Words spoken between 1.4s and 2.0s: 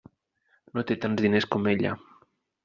com ella.